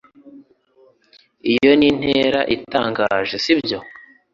[1.51, 3.79] Iyo ni intera itangaje, sibyo?